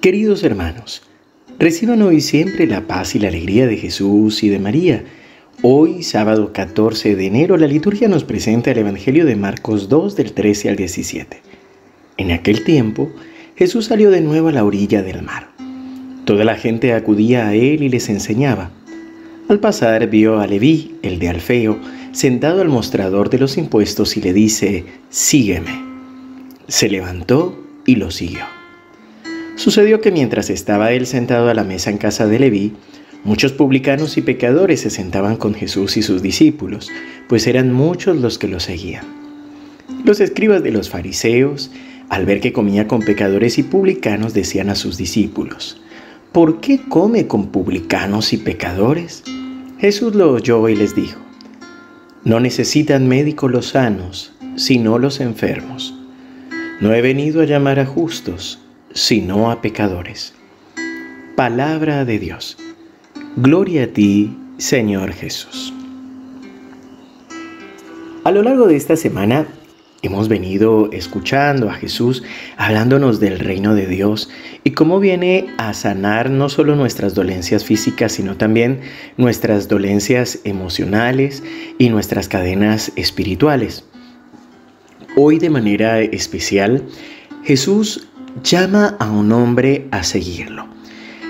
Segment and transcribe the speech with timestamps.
[0.00, 1.02] Queridos hermanos,
[1.58, 5.02] reciban hoy siempre la paz y la alegría de Jesús y de María.
[5.62, 10.34] Hoy, sábado 14 de enero, la liturgia nos presenta el Evangelio de Marcos 2 del
[10.34, 11.42] 13 al 17.
[12.16, 13.10] En aquel tiempo,
[13.56, 15.48] Jesús salió de nuevo a la orilla del mar.
[16.24, 18.70] Toda la gente acudía a él y les enseñaba.
[19.48, 21.76] Al pasar vio a Leví, el de Alfeo,
[22.12, 25.82] sentado al mostrador de los impuestos y le dice, Sígueme.
[26.68, 28.57] Se levantó y lo siguió.
[29.58, 32.74] Sucedió que mientras estaba él sentado a la mesa en casa de Leví,
[33.24, 36.88] muchos publicanos y pecadores se sentaban con Jesús y sus discípulos,
[37.28, 39.04] pues eran muchos los que lo seguían.
[40.04, 41.72] Los escribas de los fariseos,
[42.08, 45.80] al ver que comía con pecadores y publicanos, decían a sus discípulos,
[46.30, 49.24] ¿por qué come con publicanos y pecadores?
[49.80, 51.18] Jesús lo oyó y les dijo,
[52.22, 55.96] no necesitan médicos los sanos, sino los enfermos.
[56.80, 58.60] No he venido a llamar a justos,
[58.92, 60.34] sino a pecadores.
[61.36, 62.56] Palabra de Dios.
[63.36, 65.72] Gloria a ti, Señor Jesús.
[68.24, 69.46] A lo largo de esta semana
[70.00, 72.22] Hemos venido escuchando a Jesús
[72.56, 74.30] hablándonos del reino de Dios
[74.62, 78.78] y cómo viene a sanar no solo nuestras dolencias físicas, sino también
[79.16, 81.42] nuestras dolencias emocionales
[81.78, 83.84] y nuestras cadenas espirituales.
[85.16, 86.84] Hoy de manera especial,
[87.42, 88.06] Jesús
[88.42, 90.66] llama a un hombre a seguirlo.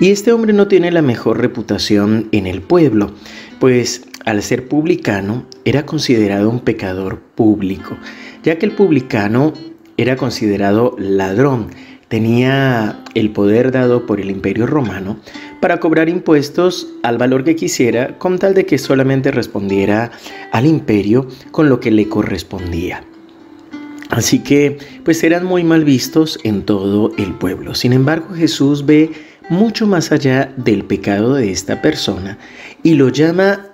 [0.00, 3.12] Y este hombre no tiene la mejor reputación en el pueblo,
[3.60, 7.96] pues al ser publicano era considerado un pecador público
[8.42, 9.52] ya que el publicano
[9.96, 11.68] era considerado ladrón,
[12.08, 15.18] tenía el poder dado por el imperio romano
[15.60, 20.10] para cobrar impuestos al valor que quisiera con tal de que solamente respondiera
[20.50, 23.04] al imperio con lo que le correspondía.
[24.12, 27.74] Así que pues eran muy mal vistos en todo el pueblo.
[27.74, 29.10] Sin embargo Jesús ve
[29.48, 32.36] mucho más allá del pecado de esta persona
[32.82, 33.68] y lo llama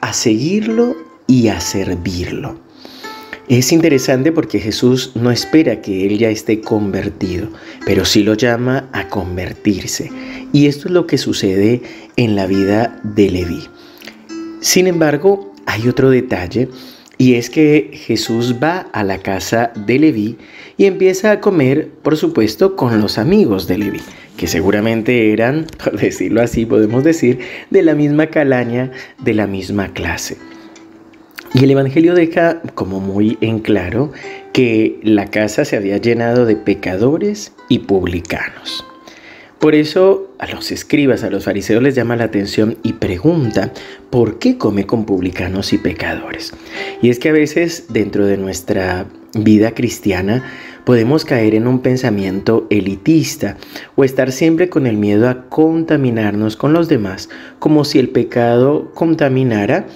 [0.00, 0.94] a seguirlo
[1.26, 2.60] y a servirlo.
[3.48, 7.48] Es interesante porque Jesús no espera que él ya esté convertido,
[7.84, 10.12] pero sí lo llama a convertirse.
[10.52, 11.82] Y esto es lo que sucede
[12.14, 13.64] en la vida de Leví.
[14.60, 16.68] Sin embargo, hay otro detalle
[17.20, 20.38] y es que Jesús va a la casa de Leví
[20.78, 24.00] y empieza a comer, por supuesto, con los amigos de Leví,
[24.38, 29.92] que seguramente eran, por decirlo así, podemos decir, de la misma calaña, de la misma
[29.92, 30.38] clase.
[31.52, 34.12] Y el Evangelio deja como muy en claro
[34.54, 38.89] que la casa se había llenado de pecadores y publicanos.
[39.60, 43.74] Por eso a los escribas, a los fariseos les llama la atención y pregunta,
[44.08, 46.54] ¿por qué come con publicanos y pecadores?
[47.02, 49.04] Y es que a veces dentro de nuestra
[49.34, 50.42] vida cristiana
[50.86, 53.58] podemos caer en un pensamiento elitista
[53.96, 57.28] o estar siempre con el miedo a contaminarnos con los demás,
[57.58, 59.86] como si el pecado contaminara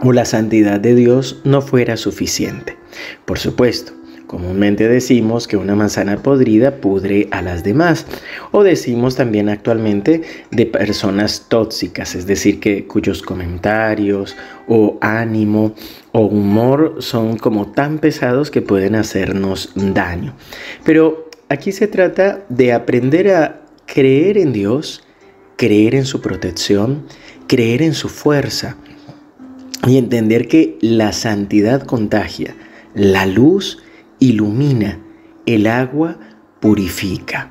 [0.00, 2.76] o la santidad de Dios no fuera suficiente.
[3.24, 3.94] Por supuesto,
[4.30, 8.06] comúnmente decimos que una manzana podrida pudre a las demás,
[8.52, 14.36] o decimos también actualmente de personas tóxicas, es decir, que cuyos comentarios
[14.68, 15.74] o ánimo
[16.12, 20.32] o humor son como tan pesados que pueden hacernos daño.
[20.84, 25.02] Pero aquí se trata de aprender a creer en Dios,
[25.56, 27.02] creer en su protección,
[27.48, 28.76] creer en su fuerza,
[29.88, 32.54] y entender que la santidad contagia,
[32.94, 33.78] la luz
[34.20, 35.00] ilumina,
[35.46, 36.18] el agua
[36.60, 37.50] purifica.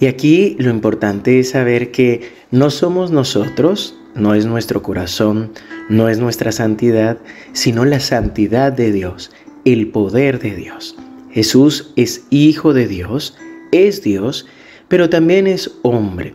[0.00, 5.52] Y aquí lo importante es saber que no somos nosotros, no es nuestro corazón,
[5.88, 7.18] no es nuestra santidad,
[7.52, 9.30] sino la santidad de Dios,
[9.64, 10.96] el poder de Dios.
[11.30, 13.36] Jesús es hijo de Dios,
[13.72, 14.46] es Dios,
[14.88, 16.34] pero también es hombre.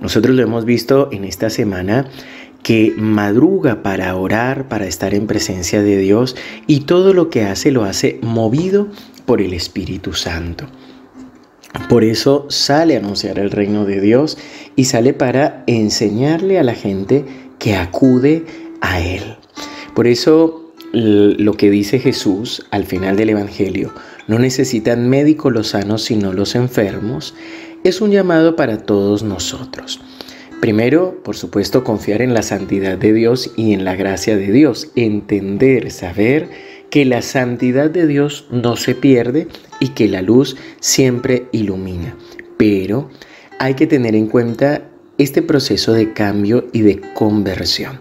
[0.00, 2.06] Nosotros lo hemos visto en esta semana
[2.62, 6.34] que madruga para orar, para estar en presencia de Dios
[6.66, 8.88] y todo lo que hace lo hace movido
[9.26, 10.66] por el Espíritu Santo.
[11.88, 14.38] Por eso sale a anunciar el reino de Dios
[14.76, 17.24] y sale para enseñarle a la gente
[17.58, 18.44] que acude
[18.80, 19.36] a Él.
[19.94, 23.92] Por eso lo que dice Jesús al final del Evangelio,
[24.28, 27.34] no necesitan médicos los sanos sino los enfermos,
[27.82, 30.00] es un llamado para todos nosotros.
[30.60, 34.90] Primero, por supuesto, confiar en la santidad de Dios y en la gracia de Dios.
[34.96, 36.48] Entender, saber
[36.94, 39.48] que la santidad de Dios no se pierde
[39.80, 42.14] y que la luz siempre ilumina.
[42.56, 43.10] Pero
[43.58, 44.82] hay que tener en cuenta
[45.18, 47.98] este proceso de cambio y de conversión.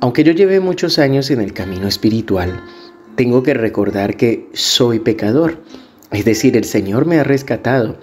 [0.00, 2.60] Aunque yo lleve muchos años en el camino espiritual,
[3.14, 5.62] tengo que recordar que soy pecador.
[6.10, 8.00] Es decir, el Señor me ha rescatado,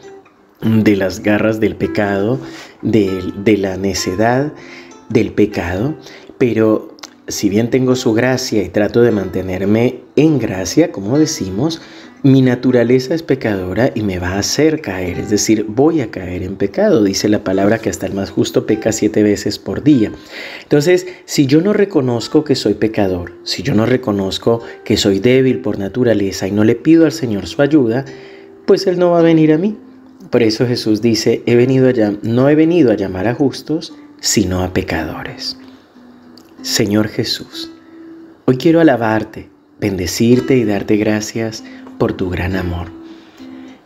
[0.61, 2.39] de las garras del pecado,
[2.81, 4.53] de, de la necedad
[5.09, 5.97] del pecado,
[6.37, 6.95] pero
[7.29, 11.81] si bien tengo su gracia y trato de mantenerme en gracia, como decimos,
[12.21, 16.43] mi naturaleza es pecadora y me va a hacer caer, es decir, voy a caer
[16.43, 17.03] en pecado.
[17.03, 20.11] Dice la palabra que hasta el más justo peca siete veces por día.
[20.63, 25.61] Entonces, si yo no reconozco que soy pecador, si yo no reconozco que soy débil
[25.61, 28.03] por naturaleza y no le pido al Señor su ayuda,
[28.65, 29.77] pues Él no va a venir a mí.
[30.29, 34.61] Por eso Jesús dice, he venido a no he venido a llamar a justos, sino
[34.61, 35.57] a pecadores.
[36.61, 37.71] Señor Jesús,
[38.43, 41.63] hoy quiero alabarte, bendecirte y darte gracias
[41.97, 42.87] por tu gran amor.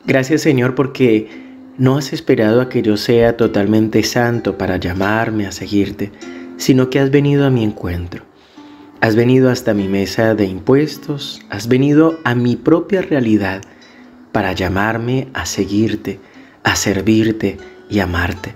[0.07, 1.29] Gracias Señor porque
[1.77, 6.11] no has esperado a que yo sea totalmente santo para llamarme a seguirte,
[6.57, 8.23] sino que has venido a mi encuentro.
[9.01, 13.61] Has venido hasta mi mesa de impuestos, has venido a mi propia realidad
[14.31, 16.19] para llamarme a seguirte,
[16.63, 18.55] a servirte y amarte.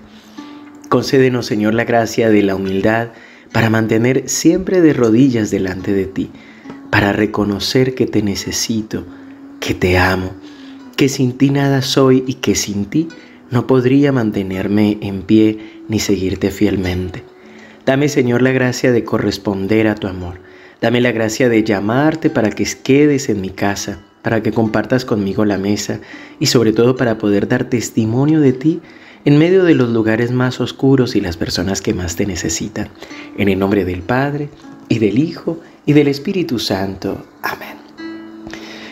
[0.88, 3.10] Concédenos, Señor, la gracia de la humildad
[3.52, 6.30] para mantener siempre de rodillas delante de ti,
[6.90, 9.04] para reconocer que te necesito,
[9.60, 10.32] que te amo,
[10.96, 13.08] que sin ti nada soy y que sin ti
[13.50, 17.24] no podría mantenerme en pie ni seguirte fielmente.
[17.86, 20.40] Dame, Señor, la gracia de corresponder a tu amor.
[20.80, 25.44] Dame la gracia de llamarte para que quedes en mi casa, para que compartas conmigo
[25.44, 26.00] la mesa
[26.38, 28.80] y sobre todo para poder dar testimonio de ti
[29.24, 32.88] en medio de los lugares más oscuros y las personas que más te necesitan.
[33.36, 34.48] En el nombre del Padre,
[34.88, 37.24] y del Hijo, y del Espíritu Santo.
[37.42, 37.77] Amén.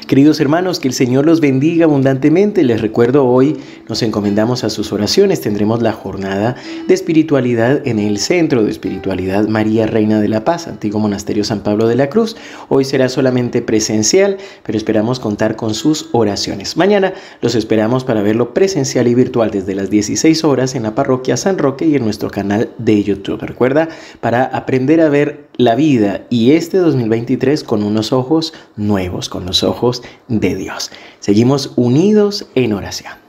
[0.06, 2.62] Queridos hermanos, que el Señor los bendiga abundantemente.
[2.62, 3.56] Les recuerdo hoy
[3.88, 5.40] nos encomendamos a sus oraciones.
[5.40, 6.54] Tendremos la jornada
[6.86, 11.64] de espiritualidad en el Centro de Espiritualidad María Reina de la Paz, Antiguo Monasterio San
[11.64, 12.36] Pablo de la Cruz.
[12.68, 16.76] Hoy será solamente presencial, pero esperamos contar con sus oraciones.
[16.76, 21.36] Mañana los esperamos para verlo presencial y virtual desde las 16 horas en la parroquia
[21.36, 23.42] San Roque y en nuestro canal de YouTube.
[23.42, 23.88] Recuerda,
[24.20, 29.62] para aprender a ver la vida y este 2023 con unos ojos nuevos, con los
[29.62, 30.90] ojos de Dios.
[31.20, 33.25] Seguimos unidos en oración.